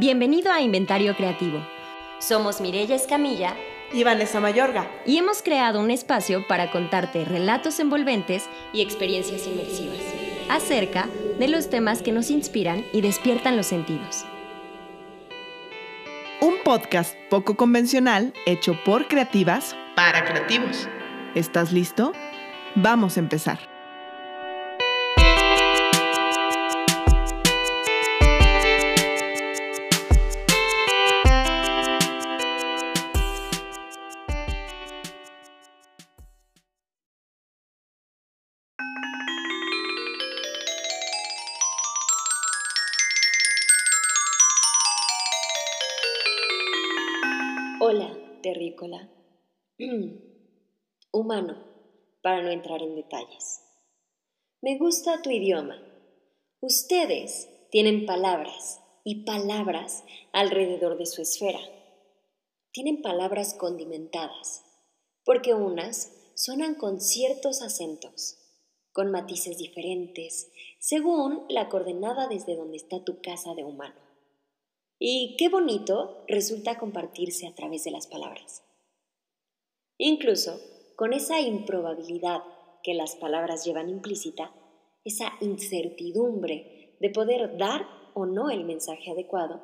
Bienvenido 0.00 0.50
a 0.50 0.62
Inventario 0.62 1.14
Creativo. 1.14 1.60
Somos 2.20 2.62
Mireya 2.62 2.96
Escamilla 2.96 3.54
y 3.92 4.02
Vanessa 4.02 4.40
Mayorga. 4.40 4.90
Y 5.04 5.18
hemos 5.18 5.42
creado 5.42 5.78
un 5.78 5.90
espacio 5.90 6.46
para 6.48 6.70
contarte 6.70 7.26
relatos 7.26 7.78
envolventes 7.80 8.48
y 8.72 8.80
experiencias 8.80 9.46
inmersivas 9.46 9.98
acerca 10.48 11.06
de 11.38 11.48
los 11.48 11.68
temas 11.68 12.00
que 12.00 12.12
nos 12.12 12.30
inspiran 12.30 12.82
y 12.94 13.02
despiertan 13.02 13.58
los 13.58 13.66
sentidos. 13.66 14.24
Un 16.40 16.54
podcast 16.64 17.14
poco 17.28 17.58
convencional 17.58 18.32
hecho 18.46 18.82
por 18.86 19.06
creativas 19.06 19.76
para 19.96 20.24
creativos. 20.24 20.88
¿Estás 21.34 21.72
listo? 21.72 22.12
Vamos 22.74 23.18
a 23.18 23.20
empezar. 23.20 23.69
Hola, 47.92 48.16
terrícola. 48.40 49.10
Humano, 51.12 51.56
para 52.22 52.40
no 52.40 52.50
entrar 52.52 52.80
en 52.82 52.94
detalles. 52.94 53.62
Me 54.62 54.78
gusta 54.78 55.22
tu 55.22 55.30
idioma. 55.30 55.76
Ustedes 56.60 57.48
tienen 57.72 58.06
palabras 58.06 58.78
y 59.02 59.24
palabras 59.24 60.04
alrededor 60.32 60.98
de 60.98 61.06
su 61.06 61.20
esfera. 61.20 61.58
Tienen 62.70 63.02
palabras 63.02 63.54
condimentadas, 63.54 64.62
porque 65.24 65.54
unas 65.54 66.12
suenan 66.36 66.76
con 66.76 67.00
ciertos 67.00 67.60
acentos, 67.60 68.38
con 68.92 69.10
matices 69.10 69.58
diferentes, 69.58 70.52
según 70.78 71.44
la 71.48 71.68
coordenada 71.68 72.28
desde 72.28 72.54
donde 72.54 72.76
está 72.76 73.02
tu 73.02 73.20
casa 73.20 73.56
de 73.56 73.64
humano. 73.64 74.09
Y 75.02 75.34
qué 75.38 75.48
bonito 75.48 76.24
resulta 76.28 76.78
compartirse 76.78 77.46
a 77.46 77.54
través 77.54 77.84
de 77.84 77.90
las 77.90 78.06
palabras. 78.06 78.62
Incluso 79.96 80.60
con 80.94 81.14
esa 81.14 81.40
improbabilidad 81.40 82.42
que 82.82 82.92
las 82.92 83.16
palabras 83.16 83.64
llevan 83.64 83.88
implícita, 83.88 84.52
esa 85.02 85.32
incertidumbre 85.40 86.98
de 87.00 87.08
poder 87.08 87.56
dar 87.56 87.86
o 88.12 88.26
no 88.26 88.50
el 88.50 88.64
mensaje 88.64 89.10
adecuado, 89.10 89.62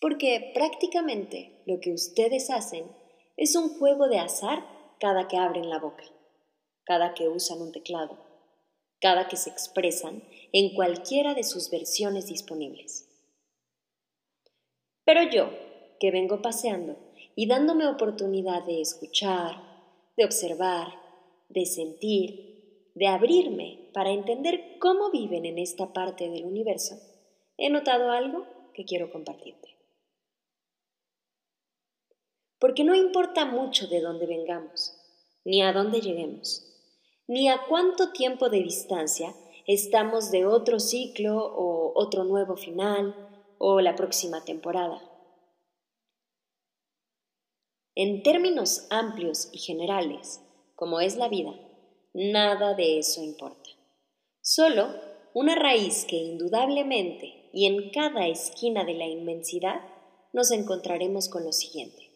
porque 0.00 0.50
prácticamente 0.52 1.62
lo 1.64 1.78
que 1.78 1.92
ustedes 1.92 2.50
hacen 2.50 2.90
es 3.36 3.54
un 3.54 3.78
juego 3.78 4.08
de 4.08 4.18
azar 4.18 4.66
cada 4.98 5.28
que 5.28 5.36
abren 5.36 5.70
la 5.70 5.78
boca, 5.78 6.02
cada 6.82 7.14
que 7.14 7.28
usan 7.28 7.62
un 7.62 7.70
teclado, 7.70 8.18
cada 9.00 9.28
que 9.28 9.36
se 9.36 9.50
expresan 9.50 10.24
en 10.52 10.74
cualquiera 10.74 11.34
de 11.34 11.44
sus 11.44 11.70
versiones 11.70 12.26
disponibles. 12.26 13.11
Pero 15.04 15.22
yo, 15.30 15.50
que 15.98 16.10
vengo 16.10 16.42
paseando 16.42 16.96
y 17.34 17.46
dándome 17.46 17.86
oportunidad 17.86 18.64
de 18.64 18.80
escuchar, 18.80 19.56
de 20.16 20.24
observar, 20.24 20.88
de 21.48 21.66
sentir, 21.66 22.90
de 22.94 23.06
abrirme 23.06 23.90
para 23.92 24.10
entender 24.10 24.78
cómo 24.78 25.10
viven 25.10 25.46
en 25.46 25.58
esta 25.58 25.92
parte 25.92 26.28
del 26.28 26.44
universo, 26.44 26.98
he 27.56 27.70
notado 27.70 28.10
algo 28.10 28.46
que 28.74 28.84
quiero 28.84 29.10
compartirte. 29.10 29.76
Porque 32.58 32.84
no 32.84 32.94
importa 32.94 33.44
mucho 33.44 33.88
de 33.88 34.00
dónde 34.00 34.26
vengamos, 34.26 34.96
ni 35.44 35.62
a 35.62 35.72
dónde 35.72 36.00
lleguemos, 36.00 36.64
ni 37.26 37.48
a 37.48 37.62
cuánto 37.68 38.12
tiempo 38.12 38.50
de 38.50 38.62
distancia 38.62 39.34
estamos 39.66 40.30
de 40.30 40.46
otro 40.46 40.78
ciclo 40.78 41.36
o 41.36 41.92
otro 41.94 42.24
nuevo 42.24 42.56
final, 42.56 43.31
o 43.64 43.80
la 43.80 43.94
próxima 43.94 44.44
temporada. 44.44 45.00
En 47.94 48.24
términos 48.24 48.88
amplios 48.90 49.50
y 49.52 49.58
generales, 49.58 50.40
como 50.74 50.98
es 50.98 51.14
la 51.14 51.28
vida, 51.28 51.52
nada 52.12 52.74
de 52.74 52.98
eso 52.98 53.22
importa. 53.22 53.70
Solo 54.40 54.88
una 55.32 55.54
raíz 55.54 56.04
que 56.08 56.16
indudablemente 56.16 57.50
y 57.52 57.66
en 57.66 57.90
cada 57.92 58.26
esquina 58.26 58.84
de 58.84 58.94
la 58.94 59.06
inmensidad 59.06 59.80
nos 60.32 60.50
encontraremos 60.50 61.28
con 61.28 61.44
lo 61.44 61.52
siguiente. 61.52 62.10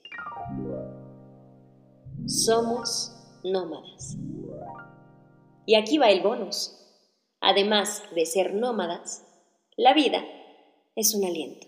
Somos 2.27 3.12
nómadas. 3.45 4.17
Y 5.65 5.77
aquí 5.77 5.99
va 5.99 6.11
el 6.11 6.23
bonus. 6.23 6.73
Además 7.41 8.03
de 8.17 8.27
ser 8.27 8.53
nómadas, 8.53 9.25
la 9.77 9.95
vida 9.95 10.25
es 10.97 11.15
un 11.15 11.27
aliento. 11.27 11.67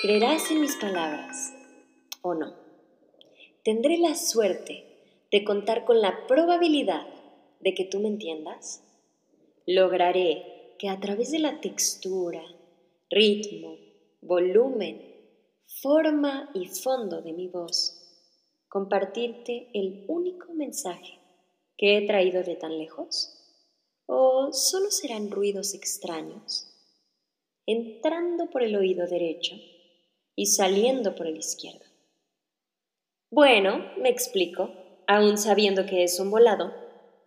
¿Creerás 0.00 0.50
en 0.52 0.60
mis 0.60 0.76
palabras 0.76 1.52
o 2.22 2.34
no? 2.34 2.54
¿Tendré 3.64 3.98
la 3.98 4.14
suerte 4.14 4.84
de 5.32 5.42
contar 5.42 5.84
con 5.84 6.00
la 6.00 6.28
probabilidad 6.28 7.06
de 7.58 7.74
que 7.74 7.84
tú 7.86 7.98
me 7.98 8.08
entiendas? 8.08 8.84
¿Lograré 9.66 10.76
que 10.78 10.88
a 10.88 11.00
través 11.00 11.32
de 11.32 11.40
la 11.40 11.60
textura, 11.60 12.42
ritmo, 13.10 13.78
volumen, 14.20 15.02
forma 15.66 16.50
y 16.54 16.66
fondo 16.66 17.20
de 17.20 17.32
mi 17.32 17.48
voz, 17.48 17.98
compartirte 18.68 19.70
el 19.74 20.04
único 20.06 20.52
mensaje 20.52 21.21
que 21.82 21.98
he 21.98 22.06
traído 22.06 22.44
de 22.44 22.54
tan 22.54 22.78
lejos? 22.78 23.34
¿O 24.06 24.52
solo 24.52 24.92
serán 24.92 25.32
ruidos 25.32 25.74
extraños, 25.74 26.68
entrando 27.66 28.50
por 28.50 28.62
el 28.62 28.76
oído 28.76 29.08
derecho 29.08 29.56
y 30.36 30.46
saliendo 30.46 31.16
por 31.16 31.26
el 31.26 31.36
izquierdo? 31.36 31.84
Bueno, 33.32 33.84
me 33.98 34.10
explico, 34.10 34.70
aún 35.08 35.36
sabiendo 35.36 35.84
que 35.84 36.04
es 36.04 36.20
un 36.20 36.30
volado, 36.30 36.72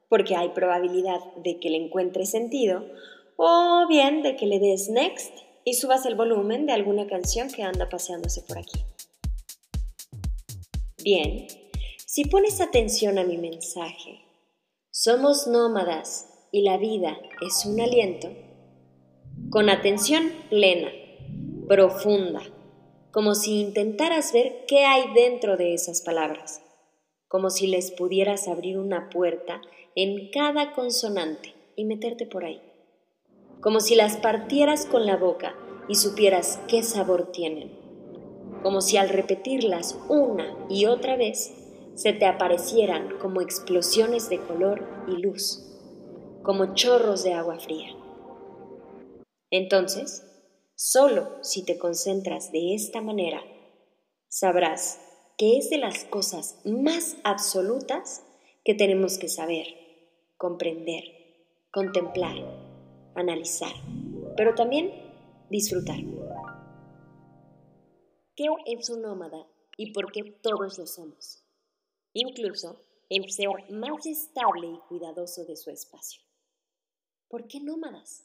porque 0.08 0.38
hay 0.38 0.48
probabilidad 0.50 1.20
de 1.44 1.60
que 1.60 1.70
le 1.70 1.76
encuentre 1.76 2.26
sentido, 2.26 2.86
o 3.36 3.86
bien 3.90 4.22
de 4.22 4.38
que 4.38 4.46
le 4.46 4.60
des 4.60 4.88
next 4.88 5.34
y 5.66 5.74
subas 5.74 6.06
el 6.06 6.16
volumen 6.16 6.66
de 6.66 6.72
alguna 6.72 7.08
canción 7.08 7.50
que 7.52 7.64
anda 7.64 7.90
paseándose 7.90 8.42
por 8.44 8.60
aquí. 8.60 8.86
Bien, 11.04 11.46
si 12.06 12.24
pones 12.24 12.62
atención 12.62 13.18
a 13.18 13.26
mi 13.26 13.38
mensaje 13.38 14.25
somos 14.98 15.46
nómadas 15.46 16.26
y 16.54 16.62
la 16.62 16.78
vida 16.78 17.18
es 17.46 17.66
un 17.66 17.82
aliento, 17.82 18.30
con 19.50 19.70
atención 19.70 20.32
plena, 20.50 20.90
profunda, 21.68 22.42
como 23.12 23.36
si 23.36 23.60
intentaras 23.60 24.32
ver 24.32 24.64
qué 24.70 24.86
hay 24.86 25.14
dentro 25.14 25.58
de 25.58 25.74
esas 25.74 26.02
palabras, 26.02 26.64
como 27.28 27.50
si 27.50 27.68
les 27.68 27.92
pudieras 27.92 28.48
abrir 28.48 28.80
una 28.80 29.10
puerta 29.10 29.60
en 29.96 30.32
cada 30.32 30.72
consonante 30.72 31.54
y 31.76 31.84
meterte 31.84 32.26
por 32.26 32.46
ahí, 32.46 32.62
como 33.60 33.82
si 33.82 33.96
las 33.96 34.16
partieras 34.16 34.86
con 34.86 35.06
la 35.06 35.18
boca 35.18 35.58
y 35.90 35.96
supieras 35.96 36.62
qué 36.70 36.84
sabor 36.84 37.34
tienen, 37.34 37.78
como 38.64 38.80
si 38.80 38.96
al 38.96 39.10
repetirlas 39.10 40.00
una 40.08 40.56
y 40.70 40.86
otra 40.86 41.18
vez 41.18 41.65
se 41.96 42.12
te 42.12 42.26
aparecieran 42.26 43.18
como 43.20 43.42
explosiones 43.42 44.30
de 44.30 44.40
color 44.40 44.86
y 45.08 45.18
luz, 45.18 45.64
como 46.44 46.76
chorros 46.76 47.24
de 47.24 47.34
agua 47.34 47.58
fría. 47.58 47.96
Entonces, 49.50 50.24
solo 50.76 51.30
si 51.42 51.64
te 51.64 51.78
concentras 51.78 52.52
de 52.52 52.76
esta 52.76 53.02
manera, 53.02 53.42
sabrás 54.28 55.00
que 55.38 55.58
es 55.58 55.70
de 55.70 55.78
las 55.78 56.04
cosas 56.04 56.60
más 56.66 57.18
absolutas 57.24 58.24
que 58.66 58.74
tenemos 58.74 59.18
que 59.18 59.30
saber, 59.30 59.68
comprender, 60.38 61.04
contemplar, 61.72 62.36
analizar, 63.16 63.74
pero 64.36 64.54
también 64.54 64.92
disfrutar. 65.50 66.00
¿Qué 68.36 68.48
es 68.66 68.90
un 68.90 69.02
nómada 69.02 69.48
y 69.78 69.94
por 69.94 70.12
qué 70.12 70.24
todos 70.24 70.78
lo 70.78 70.86
somos? 70.86 71.45
Incluso 72.16 72.80
el 73.10 73.30
ser 73.30 73.70
más 73.70 74.06
estable 74.06 74.68
y 74.68 74.80
cuidadoso 74.88 75.44
de 75.46 75.56
su 75.56 75.70
espacio. 75.70 76.22
¿Por 77.28 77.46
qué 77.46 77.60
nómadas? 77.60 78.24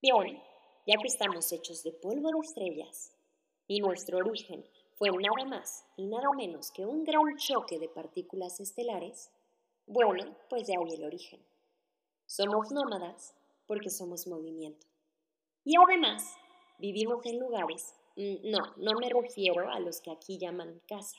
Bien, 0.00 0.40
ya 0.86 0.96
que 1.00 1.08
estamos 1.08 1.50
hechos 1.52 1.82
de 1.82 1.92
polvo 1.92 2.28
de 2.30 2.46
estrellas 2.46 3.12
y 3.66 3.80
nuestro 3.80 4.18
origen 4.18 4.64
fue 4.94 5.10
nada 5.10 5.48
más 5.48 5.86
y 5.96 6.06
nada 6.06 6.28
menos 6.36 6.70
que 6.70 6.84
un 6.84 7.02
gran 7.02 7.36
choque 7.38 7.78
de 7.78 7.88
partículas 7.88 8.60
estelares, 8.60 9.30
Bueno, 9.84 10.36
pues 10.48 10.68
de 10.68 10.74
ahí 10.74 10.94
el 10.94 11.04
origen. 11.04 11.40
Somos 12.26 12.70
nómadas 12.70 13.34
porque 13.66 13.90
somos 13.90 14.28
movimiento. 14.28 14.86
Y 15.64 15.74
además, 15.76 16.36
vivimos 16.78 17.24
en 17.26 17.40
lugares, 17.40 17.94
mm, 18.16 18.50
no, 18.50 18.74
no 18.76 18.92
me 19.00 19.08
refiero 19.08 19.68
a 19.68 19.80
los 19.80 20.00
que 20.00 20.12
aquí 20.12 20.38
llaman 20.38 20.80
casa, 20.86 21.16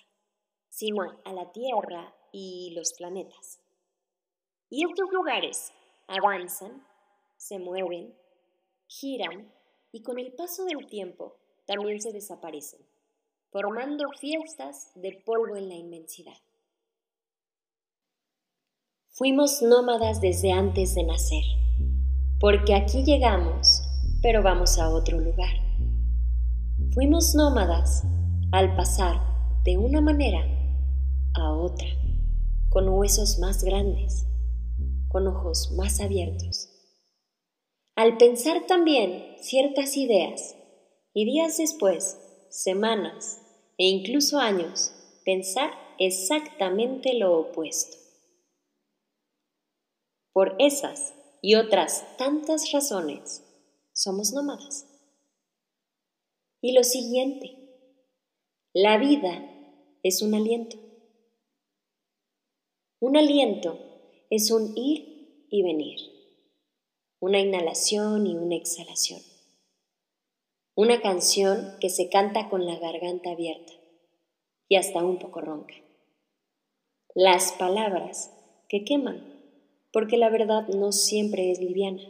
sino 0.74 1.04
a 1.24 1.34
la 1.34 1.52
Tierra 1.52 2.16
y 2.32 2.74
los 2.76 2.94
planetas. 2.94 3.60
Y 4.72 4.84
estos 4.84 5.08
lugares 5.12 5.72
avanzan, 6.08 6.84
se 7.38 7.60
mueven, 7.60 8.18
giran 8.88 9.54
y 9.92 10.02
con 10.02 10.18
el 10.18 10.34
paso 10.34 10.66
del 10.66 10.88
tiempo 10.88 11.38
también 11.68 12.02
se 12.02 12.12
desaparecen, 12.12 12.80
formando 13.52 14.06
fiestas 14.20 14.92
de 14.96 15.22
polvo 15.24 15.56
en 15.56 15.70
la 15.70 15.76
inmensidad. 15.76 16.42
Fuimos 19.12 19.62
nómadas 19.62 20.22
desde 20.22 20.54
antes 20.54 20.96
de 20.96 21.04
nacer, 21.04 21.44
porque 22.40 22.74
aquí 22.74 23.04
llegamos, 23.04 23.84
pero 24.24 24.42
vamos 24.42 24.80
a 24.80 24.90
otro 24.90 25.20
lugar. 25.20 25.54
Fuimos 26.96 27.36
nómadas 27.36 28.04
al 28.52 28.76
pasar 28.76 29.22
de 29.64 29.78
una 29.78 30.02
manera 30.02 30.63
a 31.36 31.52
otra, 31.54 31.88
con 32.70 32.90
huesos 32.90 33.40
más 33.40 33.64
grandes, 33.64 34.26
con 35.10 35.28
ojos 35.28 35.72
más 35.76 36.00
abiertos. 36.00 36.70
Al 37.96 38.18
pensar 38.18 38.66
también 38.66 39.36
ciertas 39.42 39.98
ideas 39.98 40.56
y 41.14 41.26
días 41.26 41.58
después, 41.58 42.20
semanas 42.50 43.40
e 43.78 43.86
incluso 43.86 44.40
años, 44.40 44.94
pensar 45.26 45.72
exactamente 46.00 47.14
lo 47.14 47.40
opuesto. 47.40 47.98
Por 50.32 50.56
esas 50.60 51.14
y 51.42 51.56
otras 51.56 52.18
tantas 52.18 52.72
razones, 52.72 53.44
somos 53.94 54.34
nómadas. 54.34 54.88
Y 56.62 56.74
lo 56.74 56.84
siguiente, 56.84 57.58
la 58.74 58.98
vida 58.98 59.50
es 60.02 60.22
un 60.22 60.34
aliento. 60.34 60.83
Un 63.06 63.18
aliento 63.18 63.78
es 64.30 64.50
un 64.50 64.78
ir 64.78 65.46
y 65.50 65.62
venir, 65.62 66.00
una 67.20 67.42
inhalación 67.42 68.26
y 68.26 68.38
una 68.38 68.56
exhalación. 68.56 69.20
Una 70.74 71.02
canción 71.02 71.76
que 71.82 71.90
se 71.90 72.08
canta 72.08 72.48
con 72.48 72.66
la 72.66 72.80
garganta 72.80 73.32
abierta 73.32 73.74
y 74.70 74.78
hasta 74.78 75.04
un 75.04 75.20
poco 75.20 75.42
ronca. 75.42 75.74
Las 77.14 77.52
palabras 77.52 78.32
que 78.70 78.86
queman 78.86 79.22
porque 79.92 80.16
la 80.16 80.30
verdad 80.30 80.70
no 80.70 80.94
siempre 80.94 81.52
es 81.52 81.60
liviana. 81.60 82.10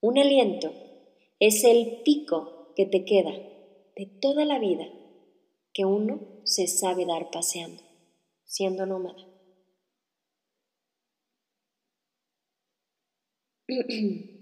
Un 0.00 0.18
aliento 0.18 0.72
es 1.38 1.62
el 1.62 2.02
pico 2.02 2.72
que 2.74 2.86
te 2.86 3.04
queda 3.04 3.30
de 3.30 4.06
toda 4.20 4.44
la 4.44 4.58
vida 4.58 4.88
que 5.74 5.84
uno 5.84 6.20
se 6.44 6.66
sabe 6.68 7.04
dar 7.04 7.30
paseando, 7.30 7.82
siendo 8.44 8.86
nómada. 8.86 9.22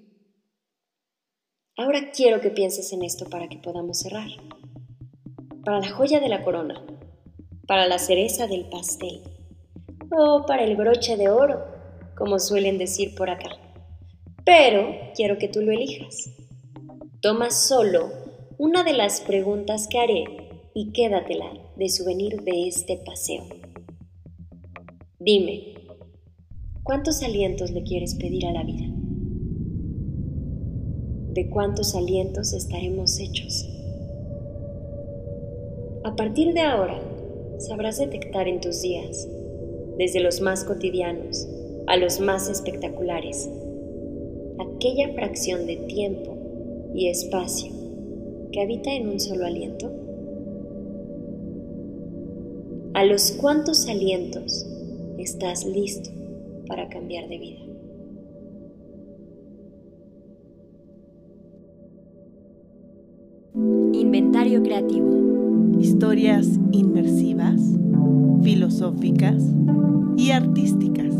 Ahora 1.79 2.11
quiero 2.12 2.43
que 2.43 2.50
pienses 2.50 2.93
en 2.93 3.02
esto 3.02 3.31
para 3.31 3.49
que 3.49 3.56
podamos 3.56 4.00
cerrar. 4.00 4.29
Para 5.64 5.81
la 5.81 5.90
joya 5.90 6.20
de 6.20 6.29
la 6.29 6.44
corona, 6.44 6.84
para 7.67 7.87
la 7.87 7.99
cereza 7.99 8.46
del 8.46 8.69
pastel, 8.69 9.23
o 10.14 10.44
para 10.46 10.64
el 10.64 10.76
broche 10.76 11.17
de 11.17 11.31
oro, 11.31 11.64
como 12.14 12.38
suelen 12.38 12.76
decir 12.76 13.14
por 13.14 13.31
acá. 13.31 13.49
Pero 14.44 15.12
quiero 15.14 15.38
que 15.38 15.49
tú 15.49 15.62
lo 15.62 15.73
elijas. 15.73 16.28
Toma 17.23 17.50
solo 17.50 18.12
una 18.58 18.85
de 18.85 18.93
las 18.93 19.23
preguntas 19.23 19.88
que 19.88 19.99
haré 19.99 20.41
y 20.74 20.92
quédatela 20.92 21.52
de 21.76 21.88
souvenir 21.88 22.42
de 22.42 22.69
este 22.69 22.96
paseo. 22.96 23.44
Dime, 25.19 25.74
¿cuántos 26.82 27.22
alientos 27.22 27.70
le 27.70 27.82
quieres 27.82 28.14
pedir 28.14 28.46
a 28.46 28.52
la 28.52 28.64
vida? 28.64 28.86
¿De 31.32 31.48
cuántos 31.48 31.94
alientos 31.94 32.52
estaremos 32.52 33.19
hechos? 33.19 33.69
A 36.04 36.16
partir 36.16 36.52
de 36.52 36.60
ahora, 36.60 37.00
sabrás 37.58 37.98
detectar 37.98 38.48
en 38.48 38.60
tus 38.60 38.82
días 38.82 39.28
desde 39.98 40.20
los 40.20 40.40
más 40.40 40.64
cotidianos 40.64 41.48
a 41.86 41.96
los 41.96 42.20
más 42.20 42.48
espectaculares, 42.48 43.48
aquella 44.58 45.12
fracción 45.14 45.66
de 45.66 45.76
tiempo 45.76 46.36
y 46.94 47.08
espacio 47.08 47.72
que 48.52 48.60
habita 48.60 48.92
en 48.92 49.08
un 49.08 49.18
solo 49.18 49.46
aliento? 49.46 50.01
¿A 52.94 53.04
los 53.06 53.32
cuantos 53.32 53.88
alientos 53.88 54.66
estás 55.16 55.64
listo 55.64 56.10
para 56.68 56.90
cambiar 56.90 57.26
de 57.28 57.38
vida? 57.38 57.60
Inventario 63.94 64.62
creativo. 64.62 65.78
Historias 65.80 66.46
inmersivas 66.72 67.60
filosóficas 68.42 69.42
y 70.18 70.32
artísticas. 70.32 71.14